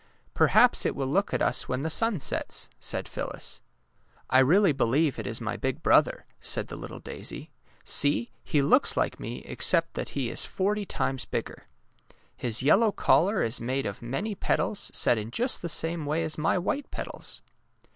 *^ 0.31 0.33
Perhaps 0.33 0.83
it 0.83 0.95
will 0.95 1.05
look 1.05 1.31
at 1.31 1.43
us 1.43 1.69
when 1.69 1.83
the 1.83 1.89
sun 1.91 2.19
sets," 2.19 2.71
said 2.79 3.07
Phyllis.'' 3.07 3.61
I 4.31 4.39
really 4.39 4.71
believe 4.71 5.19
it 5.19 5.27
is 5.27 5.39
my 5.39 5.57
big 5.57 5.83
brother," 5.83 6.25
said 6.39 6.69
the 6.69 6.75
little 6.75 6.97
daisy.'' 6.97 7.51
See, 7.83 8.31
he 8.43 8.63
looks 8.63 8.97
like 8.97 9.19
me 9.19 9.43
except 9.45 9.93
that 9.93 10.09
he 10.17 10.29
is 10.31 10.43
forty 10.43 10.87
times 10.87 11.25
bigger. 11.25 11.65
His 12.35 12.61
^^ellow 12.63 12.91
col 12.95 13.25
lar 13.25 13.43
is 13.43 13.61
made 13.61 13.85
of 13.85 14.01
many 14.01 14.33
petals 14.33 14.89
set 14.91 15.19
in 15.19 15.29
just 15.29 15.61
the 15.61 15.69
same 15.69 16.07
way 16.07 16.23
as 16.23 16.35
my 16.35 16.57
white 16.57 16.89
petals. 16.89 17.43